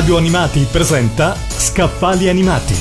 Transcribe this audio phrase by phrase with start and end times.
[0.00, 2.74] Radio Animati presenta Scaffali Animati.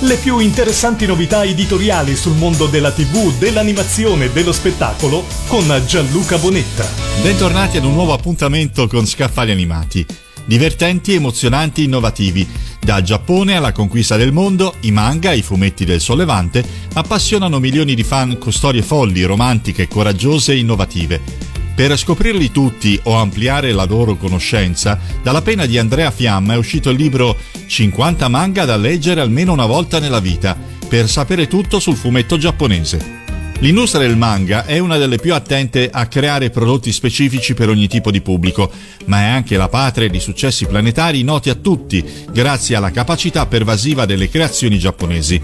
[0.00, 6.38] Le più interessanti novità editoriali sul mondo della TV, dell'animazione e dello spettacolo con Gianluca
[6.38, 6.88] Bonetta.
[7.20, 10.06] Bentornati ad un nuovo appuntamento con Scaffali Animati.
[10.46, 12.48] Divertenti, emozionanti, innovativi.
[12.80, 18.02] Da Giappone alla conquista del mondo, i manga, i fumetti del sollevante, appassionano milioni di
[18.02, 21.50] fan con storie folli, romantiche, coraggiose e innovative.
[21.74, 26.90] Per scoprirli tutti o ampliare la loro conoscenza, dalla pena di Andrea Fiamma è uscito
[26.90, 30.56] il libro 50 manga da leggere almeno una volta nella vita,
[30.86, 33.20] per sapere tutto sul fumetto giapponese.
[33.60, 38.10] L'industria del manga è una delle più attente a creare prodotti specifici per ogni tipo
[38.10, 38.70] di pubblico,
[39.06, 44.04] ma è anche la patria di successi planetari noti a tutti, grazie alla capacità pervasiva
[44.04, 45.40] delle creazioni giapponesi.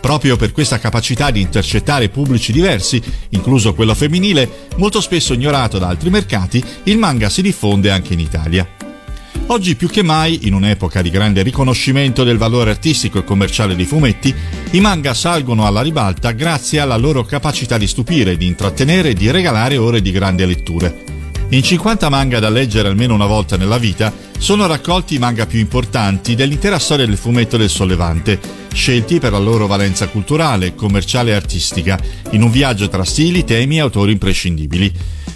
[0.00, 3.00] Proprio per questa capacità di intercettare pubblici diversi,
[3.30, 8.20] incluso quello femminile, molto spesso ignorato da altri mercati, il manga si diffonde anche in
[8.20, 8.66] Italia.
[9.46, 13.84] Oggi più che mai, in un'epoca di grande riconoscimento del valore artistico e commerciale dei
[13.84, 14.32] fumetti,
[14.70, 19.28] i manga salgono alla ribalta grazie alla loro capacità di stupire, di intrattenere e di
[19.30, 21.04] regalare ore di grande letture.
[21.48, 25.58] In 50 manga da leggere almeno una volta nella vita sono raccolti i manga più
[25.58, 28.40] importanti dell'intera storia del fumetto del sollevante,
[28.72, 33.76] scelti per la loro valenza culturale, commerciale e artistica, in un viaggio tra stili, temi
[33.76, 34.90] e autori imprescindibili.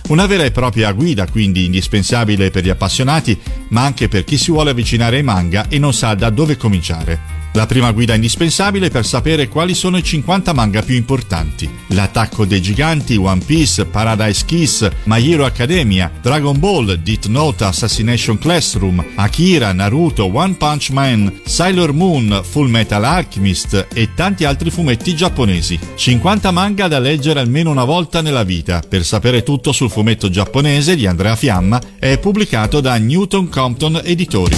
[0.08, 3.38] Una vera e propria guida, quindi indispensabile per gli appassionati,
[3.68, 7.42] ma anche per chi si vuole avvicinare ai manga e non sa da dove cominciare.
[7.56, 11.70] La prima guida indispensabile per sapere quali sono i 50 manga più importanti.
[11.88, 18.38] L'attacco dei giganti, One Piece, Paradise Kiss, My Hero Academia, Dragon Ball, Death Note, Assassination
[18.38, 25.14] Classroom, Akira, Naruto, One Punch Man, Sailor Moon, Full Metal Alchemist e tanti altri fumetti
[25.14, 25.78] giapponesi.
[25.94, 28.82] 50 manga da leggere almeno una volta nella vita.
[28.86, 34.56] Per sapere tutto sul fumetto giapponese di Andrea Fiamma è pubblicato da Newton Compton Editori.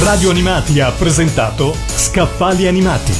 [0.00, 3.12] Radio Animati ha presentato Scaffali Animati.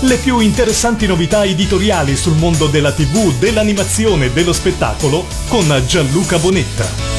[0.00, 6.38] Le più interessanti novità editoriali sul mondo della TV, dell'animazione e dello spettacolo con Gianluca
[6.38, 7.11] Bonetta.